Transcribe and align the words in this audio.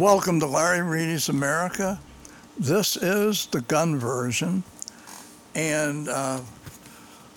Welcome 0.00 0.40
to 0.40 0.46
Larry 0.46 0.80
Reedy's 0.80 1.28
America. 1.28 2.00
This 2.58 2.96
is 2.96 3.44
the 3.44 3.60
gun 3.60 3.98
version, 3.98 4.62
and 5.54 6.08
uh, 6.08 6.40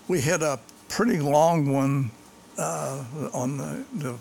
we 0.08 0.22
had 0.22 0.42
a 0.42 0.58
pretty 0.88 1.20
long 1.20 1.74
one 1.74 2.10
uh, 2.58 3.04
on 3.34 3.58
the, 3.58 3.84
the 3.96 4.14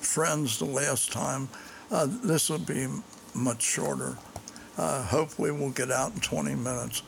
Friends 0.00 0.58
the 0.58 0.64
last 0.64 1.12
time. 1.12 1.50
Uh, 1.90 2.06
this 2.08 2.48
will 2.48 2.60
be 2.60 2.86
much 3.34 3.60
shorter. 3.60 4.16
Uh, 4.78 5.02
hopefully, 5.02 5.50
we'll 5.50 5.68
get 5.68 5.90
out 5.90 6.14
in 6.14 6.20
20 6.20 6.54
minutes. 6.54 7.02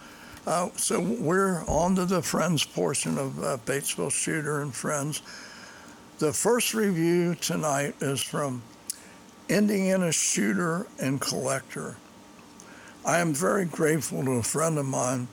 Uh, 0.47 0.69
so 0.77 1.01
we're 1.01 1.65
on 1.67 1.95
to 1.95 2.05
the 2.05 2.21
Friends 2.21 2.63
portion 2.63 3.17
of 3.17 3.43
uh, 3.43 3.57
Batesville 3.65 4.13
Shooter 4.13 4.61
and 4.61 4.75
Friends. 4.75 5.23
The 6.19 6.35
first 6.35 6.75
review 6.75 7.37
tonight 7.37 7.95
is 8.03 8.23
from 8.23 8.61
Indiana 9.49 10.11
Shooter 10.11 10.87
and 10.99 11.21
Collector. 11.21 11.97
I 13.05 13.19
am 13.19 13.35
very 13.35 13.67
grateful 13.67 14.25
to 14.25 14.33
a 14.33 14.43
friend 14.43 14.79
of 14.79 14.87
mine 14.87 15.29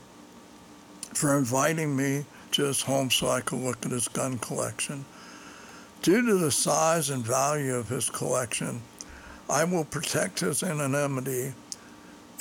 for 1.13 1.37
inviting 1.37 1.95
me 1.95 2.25
to 2.51 2.65
his 2.65 2.81
home 2.81 3.09
so 3.09 3.29
I 3.29 3.39
could 3.39 3.59
look 3.59 3.85
at 3.85 3.91
his 3.93 4.09
gun 4.09 4.37
collection. 4.39 5.05
Due 6.01 6.25
to 6.25 6.37
the 6.37 6.51
size 6.51 7.09
and 7.09 7.23
value 7.23 7.73
of 7.73 7.87
his 7.87 8.09
collection, 8.09 8.81
I 9.49 9.63
will 9.63 9.85
protect 9.85 10.41
his 10.41 10.61
anonymity. 10.61 11.53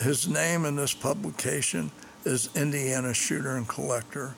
His 0.01 0.27
name 0.27 0.65
in 0.65 0.75
this 0.75 0.95
publication 0.95 1.93
is 2.25 2.51
Indiana 2.57 3.15
Shooter 3.15 3.57
and 3.57 3.69
Collector. 3.69 4.35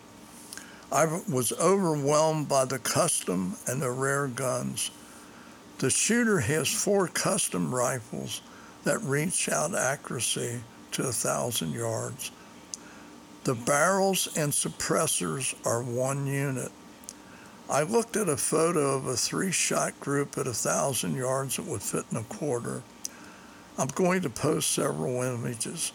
I 0.91 1.07
was 1.31 1.53
overwhelmed 1.53 2.51
by 2.51 2.67
the 2.67 2.79
custom 2.79 3.57
and 3.67 3.81
the 3.81 3.91
rare 3.91 4.27
guns. 4.27 4.91
The 5.83 5.91
shooter 5.91 6.39
has 6.39 6.69
four 6.73 7.09
custom 7.09 7.75
rifles 7.75 8.41
that 8.85 9.03
reach 9.03 9.49
out 9.49 9.75
accuracy 9.75 10.61
to 10.93 11.09
a 11.09 11.13
thousand 11.13 11.73
yards. 11.73 12.31
The 13.43 13.57
barrels 13.57 14.29
and 14.37 14.53
suppressors 14.53 15.57
are 15.67 15.83
one 15.83 16.29
unit. 16.29 16.71
I 17.69 17.83
looked 17.83 18.15
at 18.15 18.29
a 18.29 18.37
photo 18.37 18.95
of 18.95 19.09
a 19.09 19.17
three 19.17 19.51
shot 19.51 19.99
group 19.99 20.39
at 20.39 20.47
a 20.47 20.53
thousand 20.53 21.17
yards 21.17 21.57
that 21.57 21.67
would 21.67 21.83
fit 21.83 22.05
in 22.13 22.17
a 22.19 22.23
quarter. 22.23 22.85
I'm 23.77 23.89
going 23.89 24.23
to 24.23 24.31
post 24.31 24.71
several 24.71 25.21
images. 25.23 25.91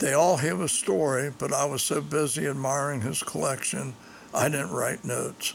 They 0.00 0.12
all 0.12 0.38
have 0.38 0.58
a 0.58 0.66
story, 0.66 1.30
but 1.38 1.52
I 1.52 1.66
was 1.66 1.82
so 1.82 2.00
busy 2.00 2.48
admiring 2.48 3.02
his 3.02 3.22
collection, 3.22 3.94
I 4.34 4.48
didn't 4.48 4.72
write 4.72 5.04
notes. 5.04 5.54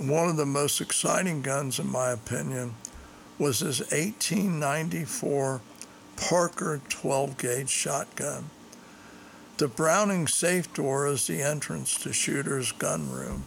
One 0.00 0.30
of 0.30 0.38
the 0.38 0.46
most 0.46 0.80
exciting 0.80 1.42
guns, 1.42 1.78
in 1.78 1.92
my 1.92 2.08
opinion, 2.12 2.74
was 3.38 3.60
this 3.60 3.80
1894 3.80 5.60
Parker 6.16 6.80
12 6.88 7.36
gauge 7.36 7.68
shotgun. 7.68 8.48
The 9.58 9.68
Browning 9.68 10.26
safe 10.26 10.72
door 10.72 11.06
is 11.06 11.26
the 11.26 11.42
entrance 11.42 11.98
to 11.98 12.14
shooter's 12.14 12.72
gun 12.72 13.10
room. 13.10 13.44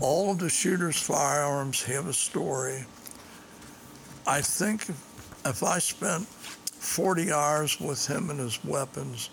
All 0.00 0.32
of 0.32 0.38
the 0.38 0.48
shooter's 0.48 0.98
firearms 0.98 1.82
have 1.82 2.06
a 2.06 2.14
story. 2.14 2.86
I 4.26 4.40
think 4.40 4.88
if 5.44 5.62
I 5.62 5.78
spent 5.78 6.26
40 6.26 7.32
hours 7.32 7.78
with 7.78 8.06
him 8.06 8.30
and 8.30 8.40
his 8.40 8.64
weapons, 8.64 9.28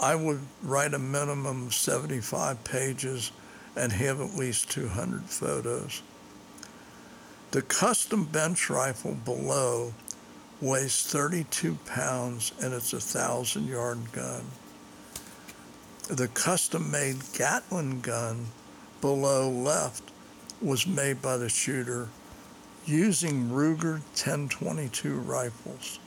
I 0.00 0.14
would 0.14 0.42
write 0.62 0.94
a 0.94 1.00
minimum 1.00 1.66
of 1.66 1.74
75 1.74 2.62
pages 2.62 3.32
and 3.76 3.92
have 3.92 4.20
at 4.20 4.34
least 4.34 4.70
200 4.70 5.24
photos. 5.24 6.02
The 7.50 7.62
custom 7.62 8.24
bench 8.24 8.68
rifle 8.68 9.14
below 9.14 9.94
weighs 10.60 11.02
32 11.02 11.78
pounds 11.86 12.52
and 12.62 12.72
it's 12.72 12.92
a 12.92 13.00
thousand 13.00 13.66
yard 13.66 14.12
gun. 14.12 14.44
The 16.08 16.28
custom 16.28 16.90
made 16.90 17.16
Gatling 17.34 18.00
gun 18.00 18.46
below 19.00 19.50
left 19.50 20.10
was 20.62 20.86
made 20.86 21.20
by 21.20 21.36
the 21.36 21.48
shooter 21.48 22.08
using 22.86 23.50
Ruger 23.50 24.00
1022 24.14 25.18
rifles. 25.18 25.98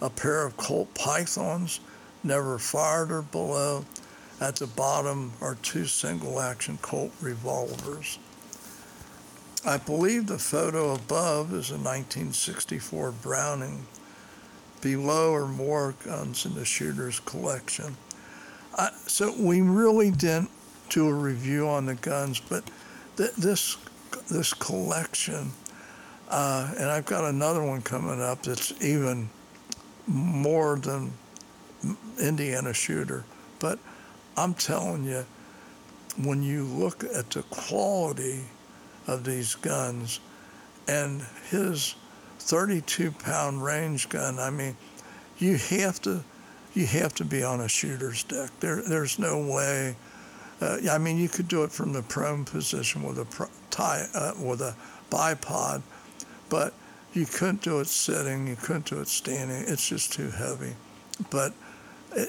A 0.00 0.10
pair 0.10 0.44
of 0.44 0.56
Colt 0.56 0.94
Pythons 0.94 1.80
never 2.22 2.58
fired 2.58 3.10
or 3.10 3.22
below. 3.22 3.84
At 4.40 4.56
the 4.56 4.66
bottom 4.66 5.32
are 5.40 5.56
two 5.56 5.86
single 5.86 6.40
action 6.40 6.78
Colt 6.82 7.12
revolvers. 7.20 8.18
I 9.64 9.78
believe 9.78 10.26
the 10.26 10.38
photo 10.38 10.92
above 10.92 11.54
is 11.54 11.70
a 11.70 11.78
1964 11.78 13.12
Browning. 13.12 13.86
Below 14.82 15.34
are 15.34 15.46
more 15.46 15.94
guns 16.04 16.44
in 16.44 16.54
the 16.54 16.64
shooter's 16.64 17.20
collection. 17.20 17.96
Uh, 18.76 18.90
so 19.06 19.34
we 19.38 19.62
really 19.62 20.10
didn't 20.10 20.50
do 20.90 21.08
a 21.08 21.14
review 21.14 21.66
on 21.66 21.86
the 21.86 21.94
guns, 21.94 22.40
but 22.40 22.64
th- 23.16 23.32
this 23.36 23.76
this 24.28 24.52
collection, 24.54 25.52
uh, 26.28 26.72
and 26.78 26.90
I've 26.90 27.04
got 27.04 27.24
another 27.24 27.62
one 27.62 27.82
coming 27.82 28.20
up 28.20 28.42
that's 28.42 28.72
even 28.82 29.30
more 30.06 30.76
than 30.76 31.12
Indiana 32.20 32.74
shooter. 32.74 33.24
But 33.58 33.78
I'm 34.36 34.54
telling 34.54 35.04
you, 35.04 35.24
when 36.22 36.42
you 36.42 36.64
look 36.64 37.04
at 37.04 37.30
the 37.30 37.42
quality 37.44 38.44
of 39.06 39.24
these 39.24 39.54
guns. 39.54 40.20
And 40.86 41.22
his 41.50 41.94
32 42.40 43.12
pound 43.12 43.62
range 43.64 44.08
gun, 44.08 44.38
I 44.38 44.50
mean, 44.50 44.76
you 45.38 45.56
have 45.56 46.00
to 46.02 46.22
you 46.74 46.86
have 46.86 47.14
to 47.14 47.24
be 47.24 47.42
on 47.42 47.60
a 47.60 47.68
shooter's 47.68 48.24
deck. 48.24 48.50
There, 48.58 48.82
there's 48.82 49.18
no 49.18 49.38
way. 49.38 49.94
Uh, 50.60 50.78
I 50.90 50.98
mean, 50.98 51.18
you 51.18 51.28
could 51.28 51.46
do 51.46 51.62
it 51.62 51.70
from 51.70 51.92
the 51.92 52.02
prone 52.02 52.44
position 52.44 53.04
with 53.04 53.18
a 53.20 53.24
pro, 53.24 53.46
tie 53.70 54.06
uh, 54.12 54.32
with 54.40 54.60
a 54.60 54.74
bipod, 55.08 55.82
but 56.48 56.74
you 57.12 57.26
couldn't 57.26 57.62
do 57.62 57.78
it 57.78 57.86
sitting. 57.86 58.48
You 58.48 58.56
couldn't 58.56 58.86
do 58.86 59.00
it 59.00 59.06
standing. 59.06 59.64
It's 59.68 59.88
just 59.88 60.12
too 60.12 60.30
heavy. 60.30 60.74
But 61.30 61.52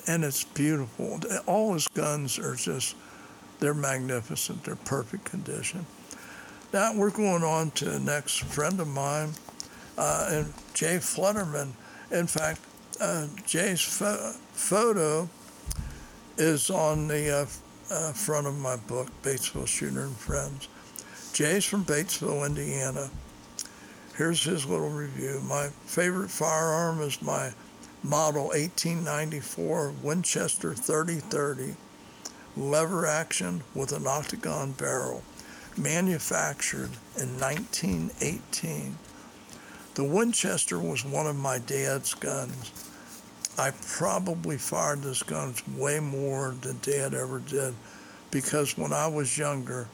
and 0.07 0.23
it's 0.23 0.43
beautiful. 0.43 1.19
All 1.45 1.73
his 1.73 1.87
guns 1.87 2.39
are 2.39 2.55
just 2.55 2.95
they're 3.59 3.73
magnificent. 3.73 4.63
They're 4.63 4.75
perfect 4.75 5.25
condition. 5.25 5.85
Now 6.73 6.93
we're 6.95 7.11
going 7.11 7.43
on 7.43 7.71
to 7.71 7.85
the 7.85 7.99
next 7.99 8.43
friend 8.43 8.79
of 8.79 8.87
mine, 8.87 9.31
uh, 9.97 10.29
and 10.31 10.53
Jay 10.73 10.97
Flutterman. 10.97 11.69
In 12.11 12.27
fact, 12.27 12.59
uh, 12.99 13.27
Jay's 13.45 13.81
fo- 13.81 14.33
photo 14.53 15.29
is 16.37 16.69
on 16.69 17.07
the 17.07 17.29
uh, 17.29 17.93
uh, 17.93 18.11
front 18.13 18.47
of 18.47 18.57
my 18.57 18.75
book, 18.75 19.07
Batesville 19.23 19.67
Shooter 19.67 20.01
and 20.01 20.15
Friends. 20.15 20.67
Jay's 21.33 21.65
from 21.65 21.85
Batesville, 21.85 22.45
Indiana. 22.45 23.09
Here's 24.17 24.43
his 24.43 24.65
little 24.65 24.89
review. 24.89 25.41
My 25.47 25.67
favorite 25.85 26.29
firearm 26.29 27.01
is 27.01 27.21
my 27.21 27.51
model 28.05 28.49
1894 28.49 29.93
Winchester 30.03 30.75
3030 30.75 31.75
lever 32.55 33.07
action 33.07 33.63
with 33.73 33.91
an 33.91 34.05
octagon 34.05 34.71
barrel 34.73 35.23
manufactured 35.75 36.91
in 37.19 37.39
1918. 37.39 38.97
The 39.95 40.03
Winchester 40.03 40.77
was 40.79 41.03
one 41.03 41.25
of 41.25 41.35
my 41.35 41.57
dad's 41.57 42.13
guns. 42.13 42.71
I 43.57 43.71
probably 43.87 44.57
fired 44.57 45.01
this 45.01 45.23
gun 45.23 45.55
way 45.75 45.99
more 45.99 46.53
than 46.61 46.77
dad 46.83 47.15
ever 47.15 47.39
did 47.39 47.73
because 48.29 48.77
when 48.77 48.93
I 48.93 49.07
was 49.07 49.37
younger, 49.37 49.87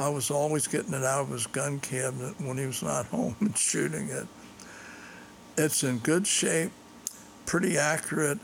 I 0.00 0.08
was 0.08 0.30
always 0.30 0.66
getting 0.68 0.94
it 0.94 1.04
out 1.04 1.22
of 1.22 1.30
his 1.30 1.46
gun 1.46 1.80
cabinet 1.80 2.40
when 2.40 2.56
he 2.56 2.64
was 2.64 2.82
not 2.82 3.06
home 3.08 3.36
and 3.40 3.56
shooting 3.58 4.08
it. 4.08 4.26
It's 5.58 5.82
in 5.82 5.98
good 5.98 6.26
shape, 6.26 6.70
pretty 7.48 7.78
accurate 7.78 8.38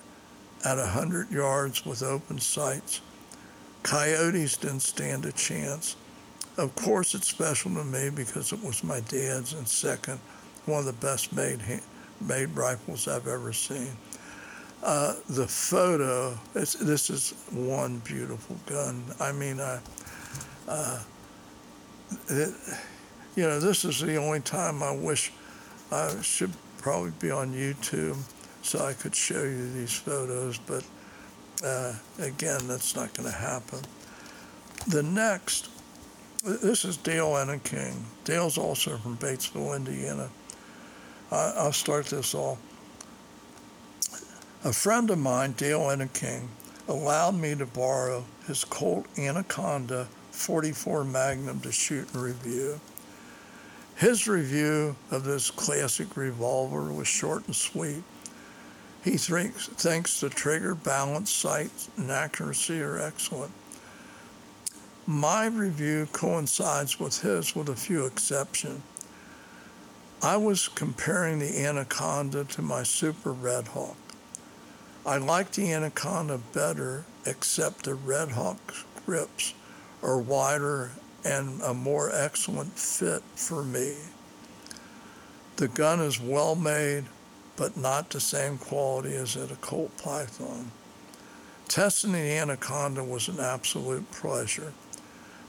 at 0.65 0.79
100 0.79 1.31
yards 1.31 1.85
with 1.85 2.03
open 2.03 2.39
sights. 2.39 3.03
Coyotes 3.83 4.57
didn't 4.57 4.81
stand 4.81 5.27
a 5.27 5.33
chance. 5.33 5.95
Of 6.57 6.75
course, 6.75 7.15
it's 7.15 7.29
special 7.29 7.75
to 7.75 7.85
me 7.85 8.09
because 8.09 8.51
it 8.51 8.65
was 8.65 8.83
my 8.83 9.01
dad's, 9.01 9.53
and 9.53 9.69
second, 9.69 10.19
one 10.65 10.79
of 10.79 10.87
the 10.87 10.95
best 10.95 11.35
made 11.35 11.61
made 12.27 12.57
rifles 12.57 13.07
I've 13.07 13.29
ever 13.29 13.53
seen. 13.53 13.91
Uh, 14.83 15.17
the 15.29 15.47
photo, 15.47 16.39
this 16.55 17.11
is 17.11 17.35
one 17.51 17.99
beautiful 17.99 18.57
gun. 18.65 19.05
I 19.21 19.33
mean, 19.33 19.61
I, 19.61 19.81
uh, 20.67 21.01
it, 22.31 22.55
you 23.37 23.43
know, 23.43 23.61
this 23.61 23.85
is 23.85 24.01
the 24.01 24.17
only 24.17 24.41
time 24.41 24.83
I 24.83 24.97
wish 24.97 25.31
I 25.93 26.15
should 26.23 26.53
probably 26.79 27.13
be 27.21 27.31
on 27.31 27.53
YouTube 27.53 28.17
so 28.65 28.85
I 28.85 28.95
could 28.95 29.15
show 29.15 29.43
you 29.43 29.73
these 29.73 29.93
photos, 29.93 30.59
but 30.59 30.85
uh, 31.65 31.95
again, 32.19 32.67
that's 32.67 32.97
not 32.97 33.15
going 33.15 33.29
to 33.29 33.35
happen. 33.35 33.81
The 34.89 35.03
next 35.03 35.69
this 36.45 36.85
is 36.85 36.99
Dale 36.99 37.39
Enneking. 37.39 38.05
Dale's 38.25 38.59
also 38.59 38.99
from 38.99 39.17
Batesville, 39.17 39.75
Indiana. 39.75 40.29
I, 41.33 41.55
I'll 41.57 41.73
start 41.73 42.05
this 42.05 42.35
off. 42.35 42.59
A 44.63 44.73
friend 44.73 45.09
of 45.09 45.19
mine, 45.19 45.53
Dale 45.53 46.07
King, 46.13 46.51
allowed 46.87 47.37
me 47.37 47.55
to 47.55 47.65
borrow 47.65 48.27
his 48.47 48.63
Colt 48.63 49.07
Anaconda 49.17 50.07
44 50.33 51.05
Magnum 51.05 51.61
to 51.61 51.73
shoot 51.73 52.13
and 52.13 52.23
review. 52.23 52.79
His 53.97 54.29
review 54.29 54.97
of 55.11 55.25
this 55.25 55.51
classic 55.51 56.15
revolver 56.15 56.93
was 56.93 57.09
short 57.09 57.47
and 57.47 57.57
sweet. 57.57 58.03
He 59.05 59.19
thinks, 59.19 59.69
thinks 59.69 60.21
the 60.21 60.31
trigger, 60.31 60.75
balance, 60.75 61.31
sight, 61.31 61.89
and 61.99 62.11
accuracy 62.11 62.81
are 62.81 62.99
excellent. 62.99 63.53
My 65.07 65.45
review 65.45 66.09
coincides 66.11 66.99
with 66.99 67.21
his 67.21 67.55
with 67.55 67.69
a 67.69 67.77
few 67.77 68.07
exceptions. 68.07 68.81
I 70.23 70.39
was 70.39 70.69
comparing 70.69 71.39
the 71.39 71.67
Anaconda 71.67 72.45
to 72.45 72.63
my 72.63 72.83
Super 72.83 73.31
Redhawk. 73.31 73.97
I 75.05 75.19
like 75.19 75.53
the 75.53 75.71
Anaconda 75.71 76.41
better, 76.55 77.05
except 77.27 77.85
the 77.85 77.95
Redhawk 77.95 78.57
grips 79.05 79.53
are 80.03 80.17
wider 80.17 80.93
and 81.23 81.61
a 81.61 81.75
more 81.75 82.11
excellent 82.11 82.79
fit 82.79 83.23
for 83.35 83.63
me. 83.63 83.97
The 85.57 85.69
gun 85.69 86.01
is 86.01 86.19
well 86.19 86.55
made, 86.55 87.05
but 87.57 87.77
not 87.77 88.11
the 88.11 88.21
same 88.21 88.59
quality 88.59 89.15
as 89.15 89.37
at 89.37 89.51
a 89.51 89.57
Colt 89.57 89.97
Python. 89.99 90.71
Testing 91.69 92.13
the 92.13 92.19
Anaconda 92.19 93.03
was 93.03 93.29
an 93.29 93.41
absolute 93.41 94.11
pleasure. 94.11 94.73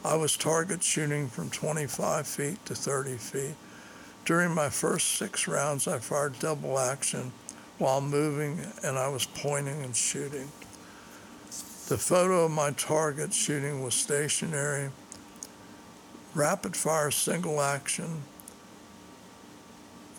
I 0.04 0.16
was 0.16 0.38
target 0.38 0.84
shooting 0.84 1.28
from 1.28 1.50
25 1.50 2.28
feet 2.28 2.66
to 2.66 2.76
30 2.76 3.18
feet. 3.18 3.56
During 4.24 4.54
my 4.54 4.70
first 4.70 5.14
six 5.14 5.48
rounds, 5.48 5.88
I 5.88 6.00
fired 6.00 6.40
double 6.40 6.80
action 6.80 7.32
while 7.78 8.02
moving 8.02 8.60
and 8.84 8.98
I 8.98 9.08
was 9.08 9.26
pointing 9.26 9.84
and 9.84 9.96
shooting. 9.96 10.52
The 11.88 11.98
photo 11.98 12.46
of 12.46 12.52
my 12.52 12.72
target 12.72 13.34
shooting 13.34 13.84
was 13.84 13.94
stationary, 13.94 14.90
rapid 16.34 16.76
fire 16.76 17.12
single 17.12 17.62
action. 17.62 18.24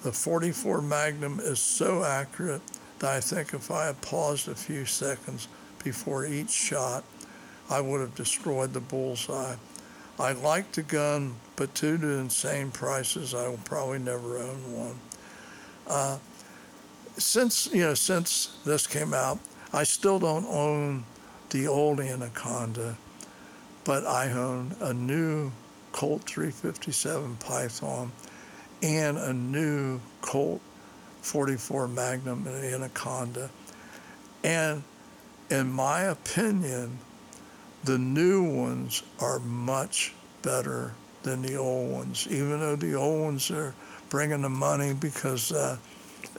The 0.06 0.12
44 0.12 0.82
Magnum 0.82 1.40
is 1.40 1.58
so 1.58 2.04
accurate 2.04 2.62
that 3.00 3.10
I 3.10 3.18
think 3.18 3.52
if 3.52 3.72
I 3.72 3.86
had 3.86 4.00
paused 4.02 4.46
a 4.46 4.54
few 4.54 4.84
seconds 4.84 5.48
before 5.82 6.24
each 6.24 6.50
shot, 6.50 7.02
I 7.68 7.80
would 7.80 8.00
have 8.00 8.14
destroyed 8.14 8.72
the 8.72 8.78
bullseye. 8.78 9.56
I 10.16 10.30
like 10.30 10.70
the 10.70 10.82
gun, 10.82 11.34
but 11.56 11.74
due 11.74 11.98
to 11.98 12.06
insane 12.06 12.70
prices, 12.70 13.34
I 13.34 13.48
will 13.48 13.58
probably 13.64 13.98
never 13.98 14.38
own 14.38 14.72
one. 14.72 15.00
Uh, 15.88 16.18
since 17.18 17.68
you 17.72 17.80
know 17.80 17.94
since 17.94 18.58
this 18.64 18.86
came 18.86 19.12
out, 19.12 19.40
I 19.72 19.82
still 19.82 20.20
don't 20.20 20.46
own 20.46 21.02
the 21.50 21.66
old 21.66 21.98
Anaconda, 21.98 22.96
but 23.82 24.06
I 24.06 24.30
own 24.30 24.76
a 24.78 24.94
new 24.94 25.50
Colt 25.90 26.22
357 26.30 27.38
Python 27.38 28.12
and 28.82 29.16
a 29.18 29.32
new 29.32 30.00
Colt 30.20 30.60
44 31.22 31.88
Magnum 31.88 32.46
and 32.46 32.64
Anaconda. 32.64 33.50
And 34.44 34.82
in 35.50 35.70
my 35.70 36.02
opinion, 36.02 36.98
the 37.84 37.98
new 37.98 38.42
ones 38.42 39.02
are 39.20 39.38
much 39.40 40.12
better 40.42 40.92
than 41.22 41.42
the 41.42 41.56
old 41.56 41.90
ones, 41.90 42.28
even 42.30 42.60
though 42.60 42.76
the 42.76 42.94
old 42.94 43.20
ones 43.22 43.50
are 43.50 43.74
bringing 44.08 44.42
the 44.42 44.48
money 44.48 44.94
because 44.94 45.50
uh, 45.52 45.76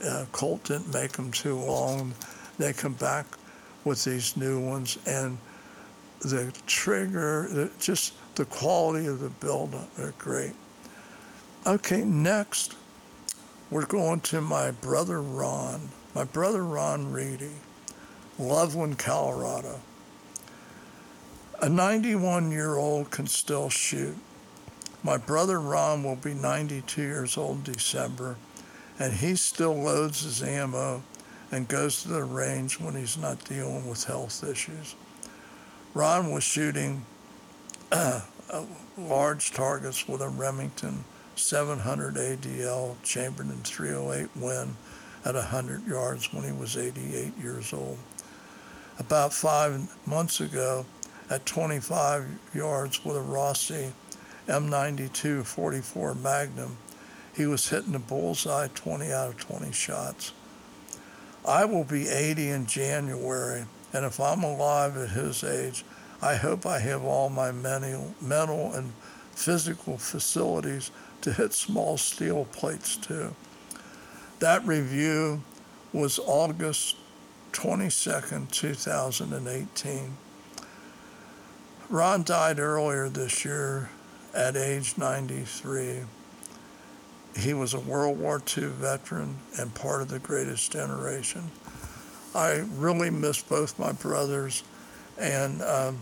uh, 0.03 0.25
Colt 0.31 0.63
didn't 0.65 0.93
make 0.93 1.11
them 1.11 1.31
too 1.31 1.55
long. 1.55 2.13
They 2.57 2.73
come 2.73 2.93
back 2.93 3.25
with 3.83 4.03
these 4.03 4.35
new 4.37 4.59
ones, 4.59 4.97
and 5.05 5.37
the 6.21 6.53
trigger, 6.65 7.69
just 7.79 8.13
the 8.35 8.45
quality 8.45 9.07
of 9.07 9.19
the 9.19 9.29
build, 9.29 9.75
are 9.99 10.13
great. 10.17 10.53
Okay, 11.67 12.01
next, 12.01 12.77
we're 13.69 13.85
going 13.85 14.21
to 14.21 14.39
my 14.39 14.71
brother 14.71 15.21
Ron, 15.21 15.89
my 16.15 16.23
brother 16.23 16.63
Ron 16.63 17.11
Reedy, 17.11 17.55
Loveland, 18.39 18.97
Colorado. 18.99 19.81
A 21.61 21.67
91 21.67 22.51
year 22.51 22.77
old 22.77 23.11
can 23.11 23.27
still 23.27 23.67
shoot. 23.69 24.15
My 25.03 25.17
brother 25.17 25.59
Ron 25.59 26.05
will 26.05 26.15
be 26.15 26.33
92 26.33 27.01
years 27.01 27.37
old 27.37 27.67
in 27.67 27.73
December 27.73 28.37
and 28.97 29.11
he 29.11 29.35
still 29.35 29.75
loads 29.75 30.21
his 30.21 30.41
ammo 30.41 31.03
and 31.51 31.67
goes 31.67 32.01
to 32.03 32.07
the 32.07 32.23
range 32.23 32.79
when 32.79 32.95
he's 32.95 33.17
not 33.17 33.43
dealing 33.43 33.89
with 33.89 34.05
health 34.05 34.41
issues. 34.41 34.95
Ron 35.93 36.31
was 36.31 36.45
shooting 36.45 37.05
uh, 37.91 38.21
large 38.97 39.51
targets 39.51 40.07
with 40.07 40.21
a 40.21 40.29
Remington 40.29 41.03
700 41.39 42.15
ADL 42.15 42.95
chambered 43.03 43.47
in 43.47 43.61
308 43.61 44.29
Win 44.35 44.75
at 45.25 45.35
100 45.35 45.87
yards 45.87 46.33
when 46.33 46.43
he 46.43 46.51
was 46.51 46.77
88 46.77 47.37
years 47.37 47.73
old. 47.73 47.97
About 48.99 49.33
five 49.33 49.95
months 50.07 50.39
ago, 50.39 50.85
at 51.29 51.45
25 51.45 52.25
yards 52.53 53.03
with 53.03 53.17
a 53.17 53.21
Rossi 53.21 53.91
M92 54.47 55.45
44 55.45 56.15
Magnum, 56.15 56.77
he 57.35 57.45
was 57.45 57.69
hitting 57.69 57.91
the 57.91 57.99
bullseye 57.99 58.67
20 58.73 59.11
out 59.11 59.29
of 59.29 59.37
20 59.37 59.71
shots. 59.71 60.31
I 61.45 61.65
will 61.65 61.83
be 61.83 62.07
80 62.07 62.49
in 62.49 62.65
January, 62.65 63.65
and 63.93 64.05
if 64.05 64.19
I'm 64.19 64.43
alive 64.43 64.97
at 64.97 65.09
his 65.09 65.43
age, 65.43 65.83
I 66.21 66.35
hope 66.35 66.65
I 66.65 66.79
have 66.79 67.03
all 67.03 67.29
my 67.29 67.51
mental, 67.51 68.15
mental 68.21 68.73
and 68.73 68.93
physical 69.33 69.97
facilities 69.97 70.89
to 71.21 71.33
hit 71.33 71.53
small 71.53 71.97
steel 71.97 72.45
plates 72.51 72.95
too. 72.95 73.35
That 74.39 74.65
review 74.65 75.41
was 75.93 76.19
August 76.19 76.95
22nd, 77.53 78.51
2018. 78.51 80.17
Ron 81.89 82.23
died 82.23 82.59
earlier 82.59 83.09
this 83.09 83.45
year 83.45 83.89
at 84.35 84.55
age 84.55 84.97
93. 84.97 86.01
He 87.37 87.53
was 87.53 87.73
a 87.73 87.79
World 87.79 88.19
War 88.19 88.41
II 88.57 88.65
veteran 88.65 89.37
and 89.57 89.73
part 89.73 90.01
of 90.01 90.09
the 90.09 90.19
greatest 90.19 90.71
generation. 90.71 91.49
I 92.35 92.63
really 92.75 93.09
miss 93.09 93.41
both 93.41 93.79
my 93.79 93.91
brothers, 93.93 94.63
and 95.19 95.61
um, 95.61 95.99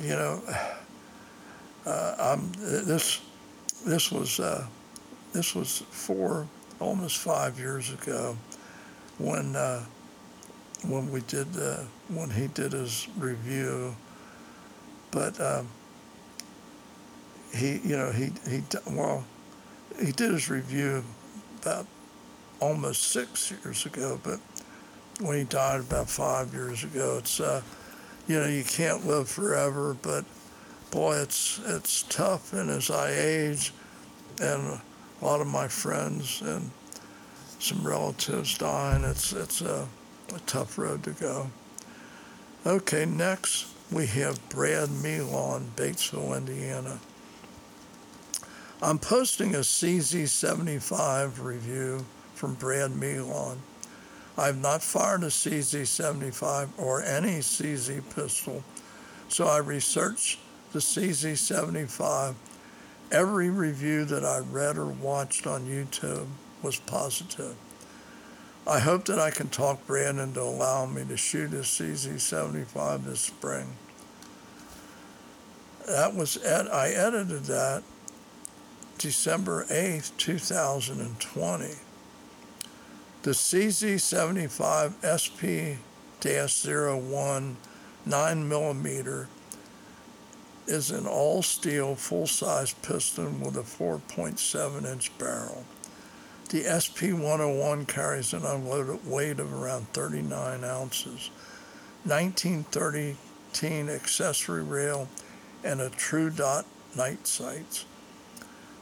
you 0.00 0.10
know, 0.10 0.42
uh, 1.86 2.36
this 2.58 3.20
this 3.84 4.10
was 4.10 4.40
uh, 4.40 4.66
this 5.32 5.54
was 5.54 5.82
four 5.90 6.46
almost 6.80 7.18
five 7.18 7.58
years 7.58 7.92
ago 7.92 8.36
when 9.18 9.56
uh, 9.56 9.84
when 10.86 11.10
we 11.10 11.20
did 11.22 11.48
when 12.08 12.30
he 12.30 12.48
did 12.48 12.72
his 12.72 13.08
review, 13.18 13.94
but 15.10 15.40
um, 15.40 15.68
he 17.54 17.80
you 17.84 17.96
know 17.96 18.10
he 18.10 18.30
he 18.48 18.62
well 18.90 19.24
he 20.00 20.12
did 20.12 20.32
his 20.32 20.50
review 20.50 21.04
about 21.62 21.86
almost 22.60 23.10
six 23.10 23.50
years 23.50 23.86
ago, 23.86 24.20
but 24.22 24.40
when 25.20 25.38
he 25.38 25.44
died 25.44 25.80
about 25.80 26.08
five 26.08 26.52
years 26.52 26.84
ago, 26.84 27.18
it's 27.18 27.40
uh, 27.40 27.62
you 28.26 28.38
know 28.38 28.46
you 28.46 28.64
can't 28.64 29.06
live 29.06 29.28
forever, 29.28 29.96
but 30.02 30.24
boy, 30.94 31.16
it's 31.16 31.60
it's 31.66 32.04
tough. 32.04 32.52
And 32.52 32.70
as 32.70 32.88
I 32.88 33.10
age, 33.10 33.72
and 34.40 34.80
a 35.20 35.24
lot 35.24 35.40
of 35.40 35.48
my 35.48 35.66
friends 35.66 36.40
and 36.40 36.70
some 37.58 37.86
relatives 37.86 38.56
dying, 38.56 39.02
it's 39.02 39.32
it's 39.32 39.60
a, 39.60 39.88
a 40.34 40.38
tough 40.46 40.78
road 40.78 41.02
to 41.02 41.10
go. 41.10 41.50
Okay, 42.64 43.04
next 43.04 43.66
we 43.90 44.06
have 44.06 44.48
Brad 44.48 44.88
Milon, 44.88 45.66
Batesville, 45.76 46.36
Indiana. 46.36 47.00
I'm 48.80 48.98
posting 48.98 49.54
a 49.54 49.58
CZ75 49.58 51.42
review 51.42 52.06
from 52.34 52.54
Brad 52.54 52.92
Milon. 52.92 53.56
I've 54.36 54.60
not 54.60 54.82
fired 54.82 55.22
a 55.22 55.28
CZ75 55.28 56.68
or 56.78 57.02
any 57.02 57.38
CZ 57.38 58.02
pistol, 58.14 58.62
so 59.28 59.46
I 59.46 59.58
researched 59.58 60.38
the 60.74 60.80
CZ75. 60.80 62.34
Every 63.12 63.48
review 63.48 64.04
that 64.06 64.24
I 64.24 64.40
read 64.40 64.76
or 64.76 64.86
watched 64.86 65.46
on 65.46 65.66
YouTube 65.66 66.26
was 66.64 66.80
positive. 66.80 67.54
I 68.66 68.80
hope 68.80 69.04
that 69.04 69.20
I 69.20 69.30
can 69.30 69.50
talk 69.50 69.86
Brandon 69.86 70.34
to 70.34 70.42
allow 70.42 70.84
me 70.86 71.04
to 71.04 71.16
shoot 71.16 71.52
a 71.52 71.58
CZ75 71.58 73.04
this 73.04 73.20
spring. 73.20 73.76
That 75.86 76.12
was 76.12 76.42
ed- 76.42 76.66
I 76.66 76.88
edited 76.88 77.44
that 77.44 77.84
December 78.98 79.66
8th, 79.66 80.10
2020. 80.16 81.74
The 83.22 83.30
CZ75 83.30 84.94
SP 85.06 85.78
01 86.20 87.56
9mm 88.08 89.26
is 90.66 90.90
an 90.90 91.06
all 91.06 91.42
steel 91.42 91.94
full 91.94 92.26
size 92.26 92.72
piston 92.74 93.40
with 93.40 93.56
a 93.56 93.62
4.7 93.62 94.84
inch 94.90 95.16
barrel. 95.18 95.64
The 96.50 96.64
SP 96.64 97.12
101 97.12 97.86
carries 97.86 98.32
an 98.32 98.44
unloaded 98.44 99.06
weight 99.06 99.40
of 99.40 99.52
around 99.52 99.88
39 99.88 100.64
ounces. 100.64 101.30
1913 102.04 103.88
accessory 103.88 104.62
rail 104.62 105.08
and 105.62 105.80
a 105.80 105.90
true 105.90 106.30
dot 106.30 106.66
night 106.96 107.26
sights. 107.26 107.86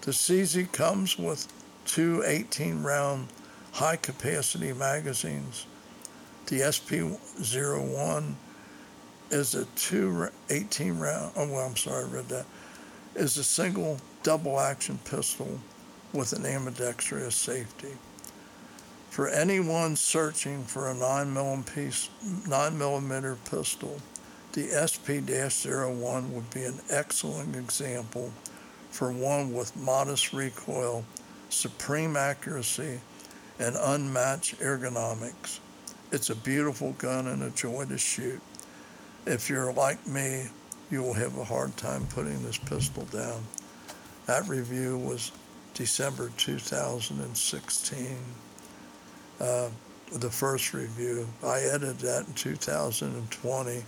The 0.02 0.10
CZ 0.10 0.72
comes 0.72 1.18
with 1.18 1.46
two 1.84 2.22
18 2.26 2.82
round 2.82 3.28
high 3.72 3.96
capacity 3.96 4.72
magazines. 4.72 5.66
The 6.46 6.70
SP 6.74 7.06
01 7.06 8.36
is 9.32 9.54
a 9.54 9.64
two 9.76 10.28
18 10.50 10.98
round, 10.98 11.32
oh, 11.36 11.48
well, 11.48 11.66
I'm 11.66 11.76
sorry, 11.76 12.04
I 12.04 12.08
read 12.08 12.28
that, 12.28 12.46
is 13.16 13.36
a 13.38 13.44
single 13.44 13.98
double 14.22 14.60
action 14.60 14.98
pistol 15.04 15.58
with 16.12 16.32
an 16.32 16.44
ambidextrous 16.44 17.34
safety. 17.34 17.96
For 19.08 19.28
anyone 19.28 19.96
searching 19.96 20.64
for 20.64 20.90
a 20.90 20.94
9 20.94 21.32
millimeter 22.78 23.36
pistol, 23.50 23.98
the 24.52 24.68
SP-01 24.68 26.28
would 26.30 26.50
be 26.50 26.64
an 26.64 26.80
excellent 26.90 27.56
example 27.56 28.32
for 28.90 29.10
one 29.10 29.54
with 29.54 29.74
modest 29.76 30.32
recoil, 30.34 31.04
supreme 31.48 32.16
accuracy, 32.16 33.00
and 33.58 33.76
unmatched 33.76 34.60
ergonomics. 34.60 35.60
It's 36.10 36.28
a 36.28 36.36
beautiful 36.36 36.92
gun 36.92 37.26
and 37.26 37.42
a 37.42 37.50
joy 37.50 37.86
to 37.86 37.96
shoot. 37.96 38.40
If 39.26 39.48
you're 39.48 39.72
like 39.72 40.04
me, 40.06 40.46
you 40.90 41.02
will 41.02 41.14
have 41.14 41.38
a 41.38 41.44
hard 41.44 41.76
time 41.76 42.06
putting 42.08 42.42
this 42.42 42.58
pistol 42.58 43.04
down. 43.04 43.42
That 44.26 44.48
review 44.48 44.98
was 44.98 45.32
December 45.74 46.30
2016. 46.36 48.16
Uh, 49.40 49.68
the 50.12 50.30
first 50.30 50.74
review. 50.74 51.26
I 51.44 51.60
edited 51.60 51.98
that 52.00 52.26
in 52.26 52.34
2020. 52.34 53.84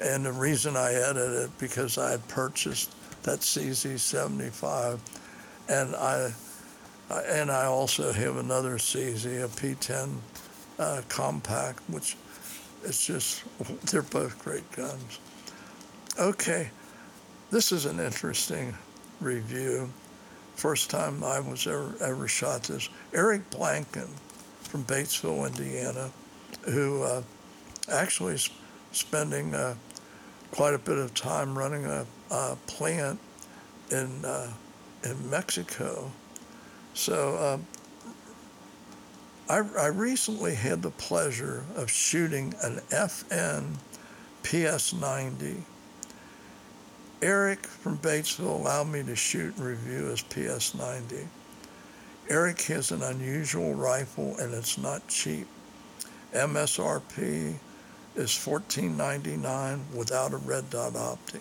And 0.00 0.24
the 0.24 0.32
reason 0.32 0.76
I 0.76 0.94
edited 0.94 1.46
it 1.46 1.58
because 1.58 1.98
I 1.98 2.12
had 2.12 2.26
purchased 2.28 2.94
that 3.24 3.40
CZ75 3.40 5.00
and 5.68 5.94
I 5.96 6.32
and 7.10 7.50
I 7.50 7.64
also 7.64 8.12
have 8.12 8.36
another 8.36 8.76
CZ, 8.76 9.42
a 9.42 9.48
P10 9.48 10.16
uh, 10.78 11.00
compact, 11.08 11.80
which 11.88 12.16
it's 12.84 13.06
just 13.06 13.42
they're 13.90 14.02
both 14.02 14.42
great 14.42 14.70
guns. 14.72 15.18
Okay, 16.18 16.70
this 17.50 17.72
is 17.72 17.86
an 17.86 18.00
interesting 18.00 18.74
review. 19.20 19.90
First 20.54 20.90
time 20.90 21.22
I 21.22 21.40
was 21.40 21.66
ever 21.66 21.94
ever 22.00 22.28
shot 22.28 22.64
this. 22.64 22.88
Eric 23.14 23.50
Blanken 23.50 24.08
from 24.62 24.84
Batesville, 24.84 25.46
Indiana, 25.46 26.10
who 26.64 27.02
uh, 27.02 27.22
actually 27.90 28.34
is 28.34 28.50
spending 28.92 29.54
uh, 29.54 29.74
quite 30.50 30.74
a 30.74 30.78
bit 30.78 30.98
of 30.98 31.14
time 31.14 31.56
running 31.56 31.84
a, 31.86 32.06
a 32.30 32.56
plant 32.66 33.18
in 33.90 34.24
uh, 34.24 34.50
in 35.04 35.30
Mexico. 35.30 36.10
So 36.94 37.36
uh, 37.36 37.58
I, 39.50 39.62
I 39.78 39.86
recently 39.86 40.54
had 40.54 40.82
the 40.82 40.90
pleasure 40.90 41.64
of 41.74 41.90
shooting 41.90 42.54
an 42.62 42.80
FN 42.90 43.76
PS90. 44.42 45.62
Eric 47.22 47.66
from 47.66 47.96
Batesville 47.96 48.60
allowed 48.60 48.88
me 48.88 49.02
to 49.04 49.16
shoot 49.16 49.56
and 49.56 49.64
review 49.64 50.04
his 50.04 50.22
PS90. 50.22 51.26
Eric 52.28 52.60
has 52.62 52.90
an 52.90 53.02
unusual 53.02 53.72
rifle 53.72 54.36
and 54.38 54.52
it's 54.52 54.76
not 54.76 55.08
cheap. 55.08 55.46
MSRP 56.34 57.54
is 58.16 58.30
$14.99 58.30 59.94
without 59.94 60.34
a 60.34 60.36
red 60.36 60.68
dot 60.68 60.94
optic. 60.94 61.40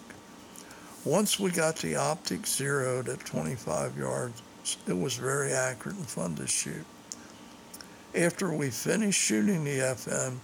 Once 1.04 1.38
we 1.38 1.52
got 1.52 1.76
the 1.78 1.98
optic 1.98 2.48
zeroed 2.48 3.10
at 3.10 3.20
25 3.26 3.98
yards, 3.98 4.42
it 4.88 4.98
was 4.98 5.16
very 5.16 5.52
accurate 5.52 5.98
and 5.98 6.08
fun 6.08 6.36
to 6.36 6.48
shoot. 6.48 6.86
After 8.17 8.51
we 8.51 8.71
finished 8.71 9.21
shooting 9.21 9.63
the 9.63 9.77
FN, 9.77 10.38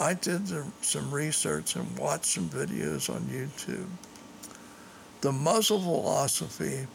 I 0.00 0.14
did 0.14 0.48
some 0.80 1.12
research 1.12 1.76
and 1.76 1.98
watched 1.98 2.24
some 2.24 2.48
videos 2.48 3.14
on 3.14 3.20
YouTube. 3.24 3.88
The 5.20 5.30
muzzle 5.30 5.78
velocity 5.78 6.86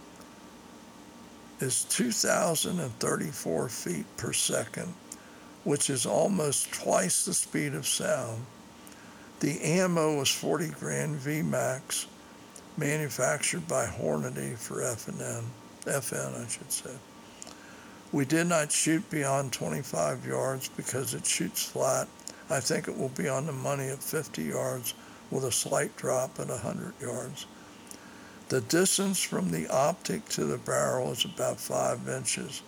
is 1.60 1.84
2,034 1.84 3.70
feet 3.70 4.06
per 4.18 4.34
second, 4.34 4.92
which 5.66 5.92
is 5.92 6.08
almost 6.08 6.72
twice 6.74 7.26
the 7.26 7.36
speed 7.36 7.76
of 7.76 7.86
sound. 7.86 8.44
The 9.40 9.62
ammo 9.62 10.18
was 10.18 10.30
40 10.30 10.70
grain 10.70 11.20
VMAX, 11.20 12.08
manufactured 12.76 13.68
by 13.68 13.86
Hornady 13.86 14.58
for 14.58 14.78
FNN, 14.78 15.44
FN, 15.86 16.44
I 16.44 16.48
should 16.48 16.72
say. 16.72 16.90
We 18.12 18.26
did 18.26 18.48
not 18.48 18.74
shoot 18.74 19.10
beyond 19.10 19.54
25 19.54 20.26
yards 20.26 20.68
because 20.68 21.14
it 21.14 21.26
shoots 21.26 21.64
flat. 21.64 22.10
I 22.50 22.60
think 22.60 22.90
it 22.90 22.98
will 22.98 23.10
be 23.10 23.30
on 23.30 23.46
the 23.46 23.54
money 23.54 23.88
at 23.88 24.04
50 24.04 24.44
yards 24.44 24.94
with 25.30 25.46
a 25.46 25.52
slight 25.52 25.96
drop 25.96 26.38
at 26.38 26.50
100 26.50 26.94
yards. 27.00 27.46
The 28.50 28.60
distance 28.60 29.22
from 29.22 29.52
the 29.52 29.70
optic 29.70 30.28
to 30.30 30.44
the 30.44 30.58
barrel 30.58 31.14
is 31.14 31.24
about 31.24 31.58
five 31.62 32.10
inches. 32.10 32.62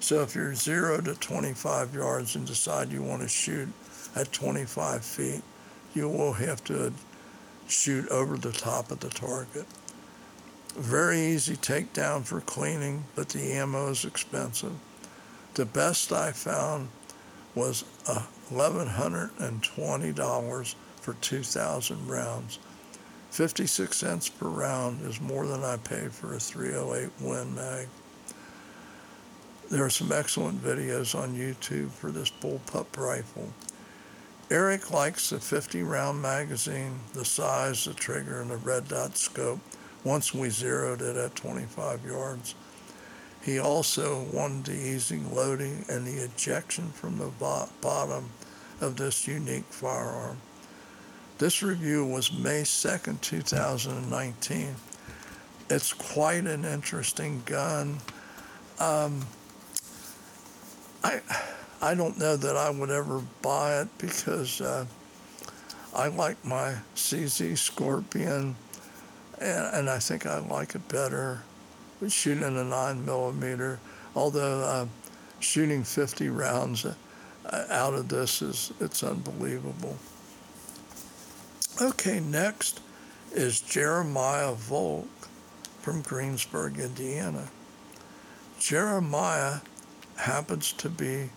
So 0.00 0.20
if 0.20 0.34
you're 0.34 0.54
zero 0.54 1.00
to 1.00 1.14
25 1.14 1.94
yards 1.94 2.36
and 2.36 2.46
decide 2.46 2.92
you 2.92 3.02
want 3.02 3.22
to 3.22 3.28
shoot 3.28 3.68
at 4.14 4.32
25 4.32 5.02
feet, 5.02 5.42
you 5.94 6.10
will 6.10 6.34
have 6.34 6.62
to 6.64 6.92
shoot 7.68 8.06
over 8.08 8.36
the 8.36 8.52
top 8.52 8.90
of 8.90 9.00
the 9.00 9.08
target. 9.08 9.66
Very 10.76 11.20
easy 11.20 11.56
takedown 11.56 12.24
for 12.24 12.40
cleaning, 12.40 13.04
but 13.14 13.28
the 13.30 13.52
ammo 13.52 13.88
is 13.88 14.04
expensive. 14.04 14.74
The 15.54 15.64
best 15.64 16.12
I 16.12 16.32
found 16.32 16.88
was 17.54 17.84
$1,120 18.04 20.74
for 21.00 21.14
2,000 21.14 22.06
rounds. 22.06 22.58
56 23.30 23.96
cents 23.96 24.28
per 24.28 24.48
round 24.48 25.06
is 25.06 25.18
more 25.20 25.46
than 25.46 25.64
I 25.64 25.78
paid 25.78 26.12
for 26.12 26.34
a 26.34 26.40
308 26.40 27.10
Win 27.20 27.54
Mag. 27.54 27.88
There 29.70 29.84
are 29.84 29.90
some 29.90 30.12
excellent 30.12 30.62
videos 30.62 31.14
on 31.14 31.34
YouTube 31.34 31.90
for 31.90 32.10
this 32.10 32.30
bullpup 32.30 32.96
rifle. 32.96 33.52
Eric 34.50 34.90
likes 34.90 35.28
the 35.28 35.40
50 35.40 35.82
round 35.82 36.22
magazine, 36.22 37.00
the 37.12 37.24
size, 37.24 37.84
the 37.84 37.92
trigger, 37.92 38.40
and 38.40 38.50
the 38.50 38.56
red 38.56 38.88
dot 38.88 39.18
scope 39.18 39.60
once 40.04 40.34
we 40.34 40.50
zeroed 40.50 41.02
it 41.02 41.16
at 41.16 41.34
25 41.34 42.04
yards. 42.04 42.54
He 43.42 43.58
also 43.58 44.26
wanted 44.32 44.66
the 44.66 44.72
easy 44.72 45.20
loading 45.32 45.84
and 45.88 46.06
the 46.06 46.24
ejection 46.24 46.90
from 46.90 47.18
the 47.18 47.30
bottom 47.80 48.30
of 48.80 48.96
this 48.96 49.26
unique 49.26 49.64
firearm. 49.70 50.38
This 51.38 51.62
review 51.62 52.04
was 52.04 52.32
May 52.32 52.62
2nd, 52.62 53.20
2019. 53.20 54.74
It's 55.70 55.92
quite 55.92 56.46
an 56.46 56.64
interesting 56.64 57.42
gun. 57.46 57.98
Um, 58.80 59.24
I, 61.04 61.20
I 61.80 61.94
don't 61.94 62.18
know 62.18 62.36
that 62.36 62.56
I 62.56 62.70
would 62.70 62.90
ever 62.90 63.22
buy 63.40 63.80
it 63.82 63.88
because 63.98 64.60
uh, 64.60 64.86
I 65.94 66.08
like 66.08 66.44
my 66.44 66.74
CZ 66.96 67.56
Scorpion, 67.56 68.56
and, 69.40 69.74
and, 69.74 69.90
I 69.90 69.98
think 69.98 70.26
I 70.26 70.38
like 70.38 70.74
it 70.74 70.88
better 70.88 71.42
with 72.00 72.12
shooting 72.12 72.44
a 72.44 72.64
9 72.64 73.04
millimeter. 73.04 73.78
Although 74.14 74.60
uh, 74.62 74.86
shooting 75.40 75.84
50 75.84 76.28
rounds 76.28 76.84
uh, 76.84 76.94
out 77.70 77.94
of 77.94 78.08
this 78.08 78.42
is 78.42 78.72
it's 78.80 79.02
unbelievable. 79.02 79.96
Okay, 81.80 82.20
next 82.20 82.80
is 83.32 83.60
Jeremiah 83.60 84.52
Volk 84.52 85.08
from 85.80 86.02
Greensburg, 86.02 86.78
Indiana. 86.78 87.48
Jeremiah 88.58 89.60
happens 90.16 90.72
to 90.72 90.88
be 90.88 91.30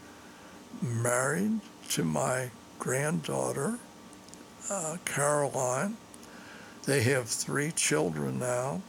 married 0.82 1.60
to 1.90 2.04
my 2.04 2.50
granddaughter, 2.80 3.78
uh, 4.70 4.98
Caroline. 5.06 5.98
They 6.86 7.04
have 7.04 7.28
three 7.28 7.72
children 7.72 8.40
now, 8.40 8.82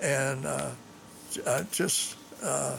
and 0.00 0.44
uh, 0.44 0.70
just, 1.70 2.16
uh, 2.42 2.76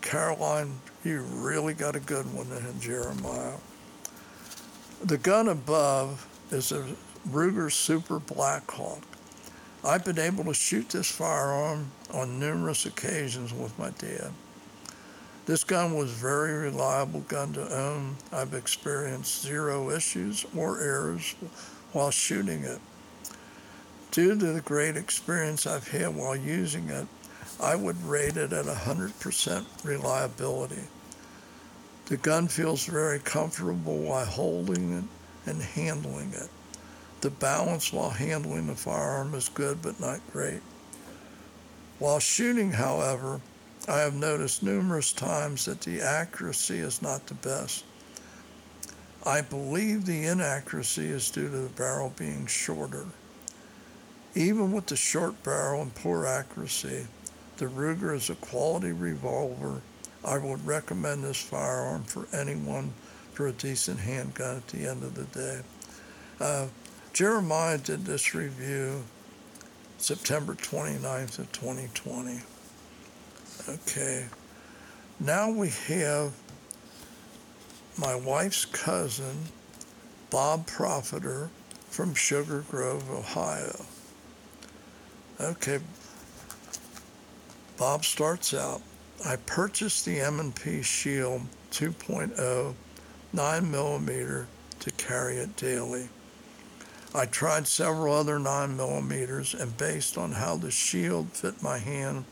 Caroline, 0.00 0.74
you 1.04 1.22
really 1.22 1.74
got 1.74 1.94
a 1.94 2.00
good 2.00 2.26
one 2.34 2.50
there, 2.50 2.62
Jeremiah. 2.80 3.56
The 5.04 5.18
gun 5.18 5.48
above 5.48 6.26
is 6.50 6.72
a 6.72 6.84
Ruger 7.28 7.70
Super 7.70 8.18
Blackhawk. 8.18 9.02
I've 9.84 10.04
been 10.04 10.18
able 10.18 10.44
to 10.44 10.54
shoot 10.54 10.88
this 10.90 11.10
firearm 11.10 11.90
on 12.12 12.38
numerous 12.38 12.86
occasions 12.86 13.54
with 13.54 13.78
my 13.78 13.90
dad. 13.90 14.32
This 15.46 15.64
gun 15.64 15.94
was 15.96 16.10
a 16.10 16.14
very 16.14 16.52
reliable 16.52 17.20
gun 17.20 17.52
to 17.54 17.74
own. 17.74 18.16
I've 18.30 18.52
experienced 18.52 19.42
zero 19.42 19.90
issues 19.90 20.44
or 20.56 20.80
errors 20.80 21.34
while 21.92 22.10
shooting 22.10 22.64
it. 22.64 22.80
Due 24.10 24.36
to 24.36 24.52
the 24.52 24.60
great 24.62 24.96
experience 24.96 25.68
I've 25.68 25.86
had 25.86 26.16
while 26.16 26.34
using 26.34 26.88
it, 26.88 27.06
I 27.60 27.76
would 27.76 28.02
rate 28.02 28.36
it 28.36 28.52
at 28.52 28.64
100% 28.64 29.84
reliability. 29.84 30.82
The 32.06 32.16
gun 32.16 32.48
feels 32.48 32.86
very 32.86 33.20
comfortable 33.20 33.98
while 33.98 34.24
holding 34.24 34.98
it 34.98 35.04
and 35.48 35.62
handling 35.62 36.32
it. 36.32 36.48
The 37.20 37.30
balance 37.30 37.92
while 37.92 38.10
handling 38.10 38.66
the 38.66 38.74
firearm 38.74 39.32
is 39.34 39.48
good 39.48 39.80
but 39.80 40.00
not 40.00 40.18
great. 40.32 40.62
While 42.00 42.18
shooting, 42.18 42.72
however, 42.72 43.40
I 43.86 43.98
have 44.00 44.14
noticed 44.14 44.64
numerous 44.64 45.12
times 45.12 45.66
that 45.66 45.82
the 45.82 46.00
accuracy 46.00 46.78
is 46.78 47.00
not 47.00 47.28
the 47.28 47.34
best. 47.34 47.84
I 49.24 49.40
believe 49.40 50.04
the 50.04 50.24
inaccuracy 50.24 51.06
is 51.06 51.30
due 51.30 51.48
to 51.48 51.56
the 51.58 51.68
barrel 51.68 52.12
being 52.16 52.46
shorter. 52.46 53.06
Even 54.34 54.72
with 54.72 54.86
the 54.86 54.96
short 54.96 55.42
barrel 55.42 55.82
and 55.82 55.94
poor 55.94 56.24
accuracy, 56.24 57.06
the 57.56 57.66
Ruger 57.66 58.14
is 58.14 58.30
a 58.30 58.36
quality 58.36 58.92
revolver. 58.92 59.82
I 60.24 60.38
would 60.38 60.64
recommend 60.66 61.24
this 61.24 61.40
firearm 61.40 62.04
for 62.04 62.28
anyone 62.32 62.92
for 63.32 63.48
a 63.48 63.52
decent 63.52 63.98
handgun 63.98 64.58
at 64.58 64.68
the 64.68 64.88
end 64.88 65.02
of 65.02 65.14
the 65.14 65.24
day. 65.24 65.60
Uh, 66.40 66.66
Jeremiah 67.12 67.78
did 67.78 68.04
this 68.04 68.34
review 68.34 69.02
September 69.98 70.54
29th 70.54 71.38
of 71.40 71.52
2020. 71.52 72.40
Okay, 73.68 74.26
now 75.18 75.50
we 75.50 75.70
have 75.88 76.32
my 77.98 78.14
wife's 78.14 78.64
cousin, 78.64 79.36
Bob 80.30 80.66
Profiter 80.66 81.48
from 81.90 82.14
Sugar 82.14 82.64
Grove, 82.70 83.10
Ohio. 83.10 83.84
Okay, 85.40 85.78
Bob 87.78 88.04
starts 88.04 88.52
out. 88.52 88.82
I 89.24 89.36
purchased 89.36 90.04
the 90.04 90.20
M&P 90.20 90.82
Shield 90.82 91.40
2.0 91.70 92.74
9 93.32 93.70
millimeter 93.70 94.48
to 94.80 94.90
carry 94.92 95.36
it 95.36 95.56
daily. 95.56 96.10
I 97.14 97.24
tried 97.24 97.66
several 97.66 98.14
other 98.14 98.38
9 98.38 98.76
millimeters, 98.76 99.54
and 99.54 99.74
based 99.78 100.18
on 100.18 100.32
how 100.32 100.56
the 100.56 100.70
shield 100.70 101.30
fit 101.32 101.62
my 101.62 101.78
hand, 101.78 102.26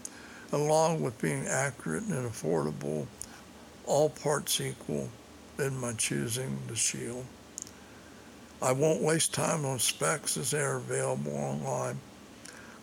along 0.52 1.00
with 1.00 1.18
being 1.22 1.46
accurate 1.46 2.04
and 2.04 2.30
affordable, 2.30 3.06
all 3.86 4.10
parts 4.10 4.60
equal 4.60 5.08
in 5.58 5.80
my 5.80 5.94
choosing 5.94 6.58
the 6.66 6.76
shield. 6.76 7.24
I 8.60 8.72
won't 8.72 9.00
waste 9.00 9.32
time 9.32 9.64
on 9.64 9.78
specs 9.78 10.36
as 10.36 10.50
they 10.50 10.60
are 10.60 10.76
available 10.76 11.34
online. 11.36 12.00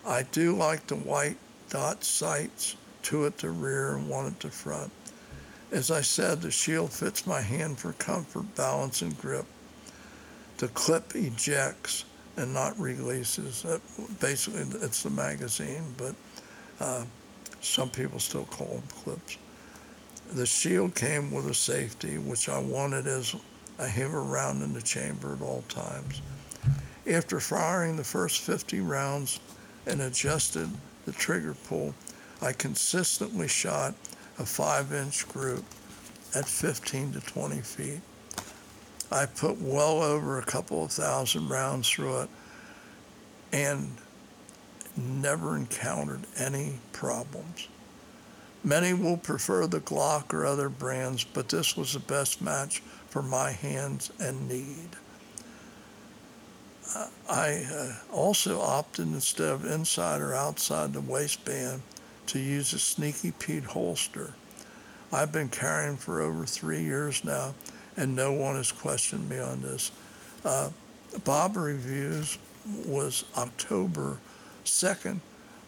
I 0.06 0.24
do 0.32 0.56
like 0.56 0.86
the 0.88 0.96
white 0.96 1.38
dot 1.70 2.04
sights, 2.04 2.76
two 3.02 3.26
at 3.26 3.40
the 3.40 3.50
rear 3.50 3.96
and 3.96 4.08
one 4.08 4.28
at 4.28 4.40
the 4.40 4.50
front. 4.50 4.92
As 5.72 5.90
I 5.90 6.02
said, 6.02 6.42
the 6.42 6.52
shield 6.52 6.92
fits 6.94 7.26
my 7.26 7.42
hand 7.42 7.80
for 7.80 7.94
comfort, 7.94 8.56
balance, 8.56 9.02
and 9.02 9.18
grip. 9.18 9.46
The 10.58 10.68
clip 10.70 11.16
ejects 11.16 12.06
and 12.38 12.54
not 12.54 12.80
releases. 12.80 13.66
Basically, 14.20 14.62
it's 14.82 15.04
the 15.04 15.10
magazine, 15.10 15.84
but 15.98 16.16
uh, 16.80 17.04
some 17.62 17.90
people 17.90 18.20
still 18.20 18.46
call 18.46 18.68
them 18.68 18.84
clips. 19.04 19.38
The 20.34 20.46
shield 20.46 20.96
came 20.96 21.32
with 21.32 21.48
a 21.48 21.54
safety, 21.54 22.18
which 22.18 22.48
I 22.48 22.60
wanted 22.60 23.08
as 23.08 23.36
I 23.80 23.88
have 23.88 24.14
around 24.14 24.62
in 24.62 24.74
the 24.74 24.82
chamber 24.82 25.34
at 25.34 25.42
all 25.42 25.64
times. 25.68 26.22
After 27.08 27.40
firing 27.40 27.96
the 27.96 28.04
first 28.04 28.42
50 28.42 28.80
rounds 28.82 29.40
and 29.86 30.02
adjusted 30.02 30.70
the 31.06 31.12
trigger 31.12 31.56
pull, 31.68 31.94
I 32.42 32.54
consistently 32.54 33.48
shot 33.48 33.94
a 34.40 34.46
five 34.46 34.94
inch 34.94 35.28
group 35.30 35.64
at 36.34 36.46
15 36.46 37.14
to 37.14 37.22
20 37.22 37.62
feet. 37.62 38.02
I 39.12 39.26
put 39.26 39.62
well 39.62 40.02
over 40.02 40.40
a 40.40 40.46
couple 40.46 40.84
of 40.84 40.92
thousand 40.92 41.50
rounds 41.50 41.90
through 41.90 42.22
it 42.22 42.30
and 43.54 43.96
never 44.98 45.56
encountered 45.56 46.22
any 46.38 46.80
problems. 46.92 47.68
Many 48.64 48.94
will 48.94 49.18
prefer 49.18 49.68
the 49.68 49.80
Glock 49.80 50.34
or 50.34 50.46
other 50.46 50.70
brands, 50.70 51.24
but 51.24 51.50
this 51.50 51.78
was 51.78 51.94
the 51.94 52.00
best 52.00 52.42
match 52.42 52.80
for 53.10 53.22
my 53.22 53.52
hands 53.52 54.12
and 54.20 54.50
need. 54.50 54.90
I 57.30 57.66
uh, 57.72 57.94
also 58.14 58.62
opted 58.62 59.08
instead 59.08 59.50
of 59.50 59.66
inside 59.66 60.22
or 60.22 60.34
outside 60.34 60.94
the 60.94 61.02
waistband 61.02 61.82
to 62.28 62.40
use 62.40 62.74
a 62.74 62.80
Sneaky 62.80 63.32
Pete 63.32 63.64
holster. 63.64 64.34
I've 65.12 65.32
been 65.32 65.50
carrying 65.50 65.98
for 65.98 66.22
over 66.22 66.46
three 66.46 66.84
years 66.84 67.24
now, 67.24 67.54
and 67.98 68.16
no 68.16 68.34
one 68.34 68.56
has 68.56 68.72
questioned 68.72 69.30
me 69.30 69.40
on 69.40 69.62
this. 69.62 69.92
Uh, 70.44 70.70
Bob 71.24 71.56
Reviews 71.56 72.38
was 72.86 73.26
October 73.38 74.18
2nd, 74.66 75.20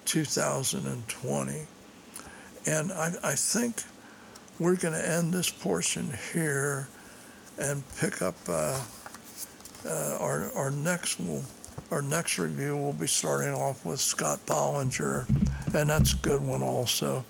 2020. 0.05 1.67
And 2.65 2.91
I, 2.91 3.13
I 3.23 3.35
think 3.35 3.83
we're 4.59 4.75
going 4.75 4.93
to 4.93 5.09
end 5.09 5.33
this 5.33 5.49
portion 5.49 6.11
here 6.33 6.87
and 7.57 7.83
pick 7.97 8.21
up 8.21 8.35
uh, 8.49 8.79
uh, 9.85 10.17
our, 10.19 10.51
our 10.53 10.71
next 10.71 11.19
will, 11.19 11.43
our 11.91 12.01
next 12.01 12.37
review. 12.39 12.75
We'll 12.75 12.93
be 12.93 13.07
starting 13.07 13.53
off 13.53 13.85
with 13.85 13.99
Scott 13.99 14.39
Bollinger, 14.45 15.27
and 15.73 15.89
that's 15.89 16.13
a 16.13 16.17
good 16.17 16.41
one 16.41 16.63
also. 16.63 17.25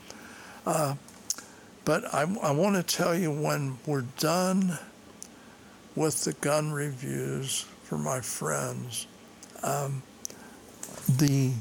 Uh, 0.66 0.96
but 1.86 2.14
I, 2.14 2.22
I 2.42 2.52
want 2.52 2.76
to 2.76 2.84
tell 2.84 3.16
you 3.16 3.32
when 3.32 3.78
we're 3.86 4.06
done 4.20 4.78
with 5.96 6.24
the 6.26 6.34
gun 6.34 6.72
reviews 6.72 7.66
for 7.84 7.98
my 7.98 8.20
friends, 8.22 9.08
um, 9.64 10.04
the 11.18 11.54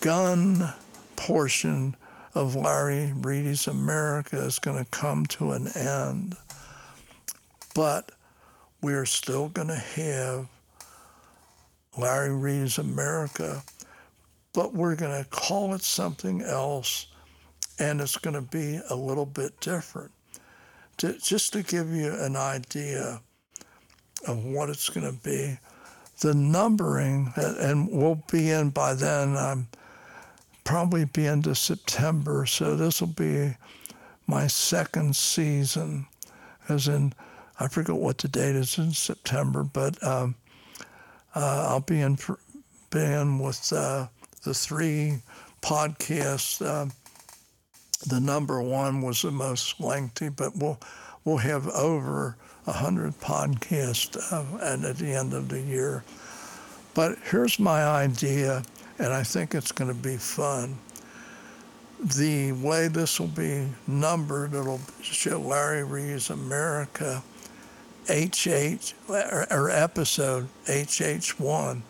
gun 0.00 0.72
portion 1.16 1.96
of 2.34 2.54
Larry 2.54 3.12
Reedy's 3.14 3.66
America 3.66 4.38
is 4.38 4.58
going 4.58 4.82
to 4.82 4.90
come 4.90 5.26
to 5.26 5.52
an 5.52 5.68
end. 5.76 6.36
But 7.74 8.12
we're 8.82 9.06
still 9.06 9.48
going 9.48 9.68
to 9.68 9.74
have 9.76 10.48
Larry 11.96 12.34
Reedy's 12.34 12.78
America, 12.78 13.62
but 14.52 14.74
we're 14.74 14.96
going 14.96 15.22
to 15.22 15.28
call 15.30 15.74
it 15.74 15.82
something 15.82 16.42
else, 16.42 17.06
and 17.78 18.00
it's 18.00 18.16
going 18.18 18.34
to 18.34 18.42
be 18.42 18.80
a 18.90 18.94
little 18.94 19.26
bit 19.26 19.58
different. 19.60 20.10
To, 20.98 21.14
just 21.18 21.52
to 21.54 21.62
give 21.62 21.90
you 21.90 22.12
an 22.12 22.36
idea 22.36 23.20
of 24.26 24.44
what 24.44 24.68
it's 24.68 24.88
going 24.88 25.06
to 25.06 25.22
be, 25.22 25.58
the 26.20 26.34
numbering, 26.34 27.32
and 27.36 27.88
we'll 27.90 28.22
be 28.30 28.50
in 28.50 28.70
by 28.70 28.94
then. 28.94 29.36
I'm 29.36 29.68
probably 30.64 31.04
be 31.04 31.26
into 31.26 31.54
September. 31.54 32.46
So 32.46 32.76
this 32.76 33.00
will 33.00 33.08
be 33.08 33.56
my 34.26 34.46
second 34.46 35.16
season, 35.16 36.06
as 36.68 36.88
in, 36.88 37.14
I 37.62 37.68
forget 37.68 37.96
what 37.96 38.18
the 38.18 38.28
date 38.28 38.56
is 38.56 38.78
in 38.78 38.92
September, 38.92 39.62
but 39.62 40.02
um, 40.06 40.34
uh, 41.34 41.66
I'll 41.68 41.80
be 41.80 42.00
in, 42.00 42.18
in 42.94 43.38
with 43.38 43.72
uh, 43.72 44.06
the 44.42 44.54
three 44.54 45.18
podcasts. 45.60 46.64
Uh, 46.64 46.90
the 48.06 48.20
number 48.20 48.60
one 48.60 49.02
was 49.02 49.22
the 49.22 49.30
most 49.30 49.80
lengthy, 49.80 50.28
but 50.28 50.56
we'll 50.56 50.78
we'll 51.24 51.38
have 51.38 51.68
over 51.68 52.36
hundred 52.66 53.18
podcasts, 53.20 54.16
uh, 54.32 54.44
and 54.64 54.84
at 54.84 54.96
the 54.96 55.12
end 55.12 55.32
of 55.32 55.48
the 55.48 55.60
year. 55.60 56.04
But 56.94 57.18
here's 57.30 57.58
my 57.58 57.84
idea 57.84 58.64
and 58.98 59.12
I 59.12 59.22
think 59.22 59.54
it's 59.54 59.72
going 59.72 59.88
to 59.92 60.00
be 60.00 60.16
fun. 60.16 60.78
The 62.00 62.52
way 62.52 62.88
this 62.88 63.18
will 63.18 63.28
be 63.28 63.68
numbered, 63.86 64.54
it'll 64.54 64.80
show 65.00 65.40
Larry 65.40 65.84
Reed's 65.84 66.30
America 66.30 67.22
HH, 68.08 68.94
or, 69.08 69.46
or 69.50 69.70
episode 69.70 70.48
HH1. 70.66 71.82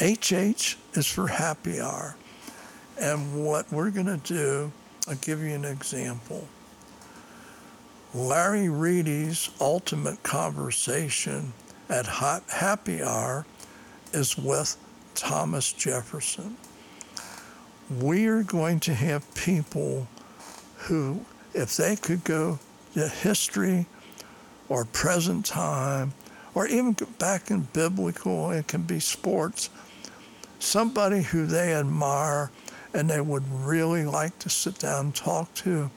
HH 0.00 0.76
is 0.96 1.06
for 1.06 1.28
happy 1.28 1.80
hour. 1.80 2.16
And 3.00 3.44
what 3.44 3.70
we're 3.72 3.90
going 3.90 4.06
to 4.06 4.18
do, 4.18 4.72
I'll 5.08 5.16
give 5.16 5.40
you 5.40 5.54
an 5.54 5.64
example. 5.64 6.46
Larry 8.14 8.68
Reedy's 8.68 9.50
ultimate 9.60 10.22
conversation 10.22 11.52
at 11.88 12.06
happy 12.06 13.02
hour 13.02 13.46
is 14.12 14.38
with 14.38 14.76
Thomas 15.14 15.72
Jefferson. 15.72 16.56
We 18.00 18.26
are 18.26 18.42
going 18.42 18.80
to 18.80 18.94
have 18.94 19.34
people 19.34 20.08
who, 20.76 21.24
if 21.54 21.76
they 21.76 21.96
could 21.96 22.24
go 22.24 22.58
to 22.94 23.08
history 23.08 23.86
or 24.68 24.84
present 24.84 25.46
time, 25.46 26.12
or 26.54 26.66
even 26.66 26.96
back 27.18 27.50
in 27.50 27.68
biblical, 27.72 28.50
it 28.50 28.66
can 28.66 28.82
be 28.82 28.98
sports, 29.00 29.70
somebody 30.58 31.22
who 31.22 31.46
they 31.46 31.74
admire 31.74 32.50
and 32.94 33.10
they 33.10 33.20
would 33.20 33.44
really 33.52 34.04
like 34.04 34.38
to 34.38 34.48
sit 34.48 34.78
down 34.78 35.06
and 35.06 35.14
talk 35.14 35.52
to. 35.54 35.90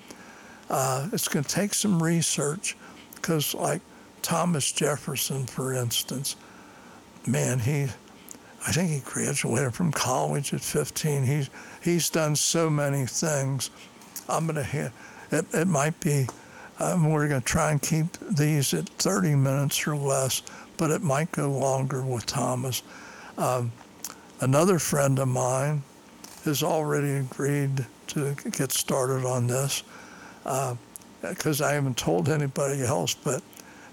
Uh, 0.69 1.08
it's 1.13 1.27
going 1.27 1.43
to 1.43 1.49
take 1.49 1.73
some 1.73 2.03
research 2.03 2.75
because, 3.15 3.55
like 3.55 3.82
Thomas 4.21 4.71
Jefferson, 4.71 5.45
for 5.45 5.73
instance, 5.73 6.36
man, 7.25 7.60
he, 7.60 7.84
I 8.67 8.71
think 8.71 8.91
he 8.91 8.99
graduated 8.99 9.73
from 9.73 9.91
college 9.91 10.53
at 10.53 10.62
15. 10.62 11.23
He's 11.23 11.49
he's 11.82 12.10
done 12.10 12.36
so 12.36 12.69
many 12.69 13.05
things. 13.05 13.69
I'm 14.27 14.45
going 14.45 14.63
to 14.63 14.91
it. 15.32 15.45
It 15.53 15.67
might 15.67 15.99
be. 15.99 16.27
Um, 16.80 17.12
we're 17.12 17.28
going 17.28 17.42
to 17.42 17.46
try 17.48 17.72
and 17.72 17.82
keep 17.82 18.06
these 18.20 18.74
at 18.74 18.88
30 18.88 19.36
minutes 19.36 19.86
or 19.86 19.98
less, 19.98 20.42
but 20.78 20.92
it 20.92 21.02
might 21.02 21.32
go 21.32 21.50
longer 21.52 22.02
with 22.02 22.26
Thomas. 22.26 22.84
Um, 23.38 23.72
another 24.39 24.80
friend 24.80 25.20
of 25.20 25.28
mine 25.28 25.84
has 26.46 26.63
already 26.63 27.12
agreed 27.12 27.86
to 28.08 28.34
get 28.52 28.72
started 28.72 29.26
on 29.26 29.48
this 29.48 29.84
because 31.22 31.62
uh, 31.62 31.65
I 31.65 31.74
haven't 31.74 31.98
told 31.98 32.30
anybody 32.30 32.82
else, 32.82 33.13
but 33.13 33.44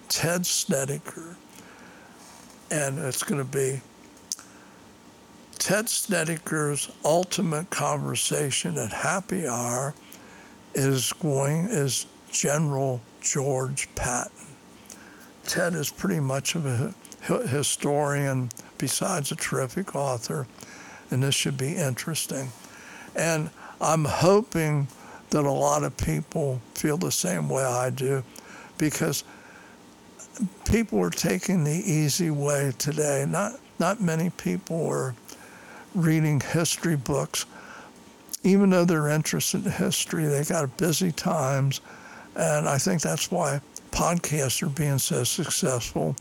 Ted 0.09 0.47
Snedeker. 0.47 1.37
And 2.71 2.99
it's 3.01 3.23
going 3.23 3.39
to 3.39 3.45
be 3.45 3.81
Ted 5.59 5.89
Snedeker's 5.89 6.91
ultimate 7.05 7.71
conversation 7.71 8.79
at 8.79 8.93
happy 8.93 9.49
hour 9.49 9.95
is 10.75 11.13
going 11.15 11.65
is 11.65 12.07
General 12.37 13.01
George 13.23 13.89
Patton. 13.95 14.47
Ted 15.45 15.75
is 15.75 15.91
pretty 15.91 16.21
much 16.21 16.55
of 16.55 16.67
a 16.67 16.95
historian 17.47 18.51
besides 18.77 19.33
a 19.33 19.37
terrific 19.37 19.95
author, 19.95 20.47
and 21.11 21.23
this 21.23 21.35
should 21.35 21.57
be 21.57 21.77
interesting. 21.77 22.51
And 23.15 23.49
I'm 23.81 24.05
hoping 24.05 24.89
that 25.31 25.45
a 25.45 25.51
lot 25.51 25.83
of 25.83 25.97
people 25.97 26.61
feel 26.75 26.99
the 26.99 27.11
same 27.11 27.49
way 27.49 27.65
I 27.65 27.89
do 27.89 28.23
because 28.77 29.25
people 30.69 31.01
are 31.01 31.11
taking 31.11 31.65
the 31.65 31.71
easy 31.71 32.31
way 32.31 32.73
today. 32.77 33.25
Not 33.27 33.53
not 33.79 34.01
many 34.01 34.29
people 34.31 34.87
are 34.89 35.15
reading 35.95 36.41
history 36.41 36.97
books. 36.97 37.47
Even 38.43 38.71
though 38.71 38.85
they're 38.85 39.09
interested 39.09 39.65
in 39.65 39.73
history, 39.73 40.27
they 40.27 40.45
got 40.45 40.77
busy 40.77 41.13
times. 41.13 41.81
And 42.37 42.69
I 42.69 42.79
think 42.79 43.01
that's 43.01 43.31
why 43.31 43.61
podcasts 43.91 44.63
are 44.63 44.69
being 44.69 44.99
so 44.99 45.25
successful. 45.25 46.15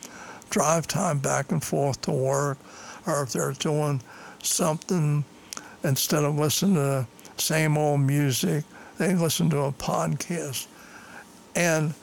Drive 0.50 0.88
time 0.88 1.20
back 1.20 1.52
and 1.52 1.64
forth 1.64 2.02
to 2.02 2.12
work, 2.12 2.58
or 3.06 3.24
if 3.24 3.34
they're 3.34 3.52
doing 3.54 4.02
something 4.42 5.26
instead 5.84 6.24
of 6.24 6.38
listening 6.38 6.76
to 6.76 7.08
same 7.38 7.78
old 7.78 8.00
music, 8.00 8.64
they 8.98 9.14
listen 9.14 9.50
to 9.50 9.60
a 9.60 9.72
podcast. 9.74 10.68
And 11.56 11.94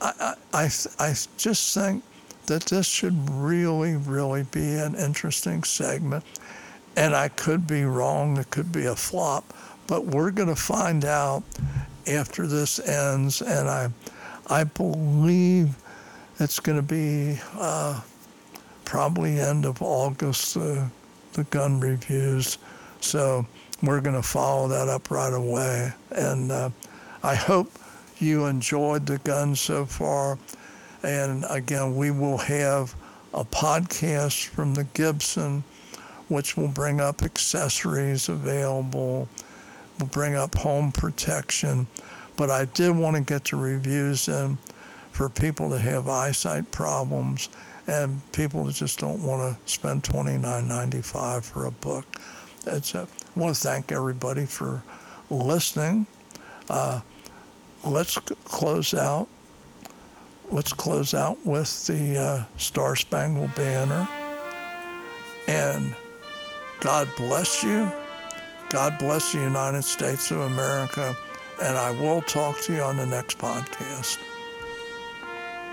I, 0.00 0.34
I, 0.52 0.70
I 0.98 1.14
just 1.36 1.74
think 1.74 2.04
that 2.46 2.62
this 2.66 2.86
should 2.86 3.28
really, 3.30 3.96
really 3.96 4.44
be 4.44 4.74
an 4.76 4.94
interesting 4.94 5.64
segment. 5.64 6.24
And 6.96 7.14
I 7.14 7.28
could 7.28 7.66
be 7.66 7.84
wrong, 7.84 8.36
it 8.38 8.50
could 8.50 8.72
be 8.72 8.86
a 8.86 8.96
flop, 8.96 9.52
but 9.86 10.06
we're 10.06 10.30
going 10.30 10.48
to 10.48 10.56
find 10.56 11.04
out 11.04 11.42
after 12.08 12.46
this 12.46 12.78
ends. 12.78 13.42
And 13.42 13.68
I, 13.68 13.90
I 14.46 14.64
believe 14.64 15.76
it's 16.38 16.60
going 16.60 16.76
to 16.76 16.82
be 16.82 17.38
uh, 17.54 18.00
probably 18.84 19.40
end 19.40 19.64
of 19.64 19.82
August, 19.82 20.56
uh, 20.56 20.86
the 21.32 21.44
gun 21.44 21.80
reviews. 21.80 22.58
So 23.00 23.46
we're 23.82 24.00
going 24.00 24.16
to 24.16 24.22
follow 24.22 24.68
that 24.68 24.88
up 24.88 25.10
right 25.10 25.32
away. 25.32 25.92
And 26.10 26.50
uh, 26.50 26.70
I 27.22 27.34
hope 27.34 27.70
you 28.18 28.46
enjoyed 28.46 29.06
the 29.06 29.18
gun 29.18 29.54
so 29.54 29.84
far. 29.84 30.38
And 31.02 31.44
again, 31.50 31.96
we 31.96 32.10
will 32.10 32.38
have 32.38 32.94
a 33.34 33.44
podcast 33.44 34.46
from 34.46 34.74
the 34.74 34.84
Gibson, 34.84 35.62
which 36.28 36.56
will 36.56 36.68
bring 36.68 37.00
up 37.00 37.22
accessories 37.22 38.28
available, 38.28 39.28
bring 40.04 40.34
up 40.34 40.54
home 40.56 40.92
protection. 40.92 41.86
But 42.36 42.50
I 42.50 42.66
did 42.66 42.96
want 42.96 43.16
to 43.16 43.22
get 43.22 43.44
the 43.44 43.56
reviews 43.56 44.28
in 44.28 44.58
for 45.10 45.28
people 45.28 45.70
that 45.70 45.80
have 45.80 46.08
eyesight 46.08 46.70
problems 46.70 47.48
and 47.86 48.20
people 48.32 48.64
that 48.64 48.74
just 48.74 48.98
don't 48.98 49.22
want 49.22 49.56
to 49.56 49.70
spend 49.70 50.02
$29.95 50.02 51.42
for 51.44 51.66
a 51.66 51.70
book. 51.70 52.04
That's 52.64 52.94
a, 52.94 53.08
I 53.36 53.40
want 53.40 53.54
to 53.54 53.60
thank 53.60 53.92
everybody 53.92 54.44
for 54.44 54.82
listening. 55.30 56.06
Uh, 56.68 57.00
let's 57.84 58.18
close 58.44 58.92
out. 58.92 59.28
Let's 60.50 60.72
close 60.72 61.14
out 61.14 61.44
with 61.46 61.86
the 61.86 62.18
uh, 62.18 62.44
Star 62.58 62.96
Spangled 62.96 63.54
Banner. 63.54 64.08
And 65.48 65.94
God 66.80 67.08
bless 67.16 67.62
you. 67.62 67.90
God 68.68 68.98
bless 68.98 69.32
the 69.32 69.38
United 69.38 69.82
States 69.82 70.30
of 70.30 70.40
America. 70.40 71.16
And 71.62 71.76
I 71.76 71.90
will 71.92 72.20
talk 72.22 72.60
to 72.62 72.72
you 72.74 72.82
on 72.82 72.96
the 72.96 73.06
next 73.06 73.38
podcast. 73.38 74.18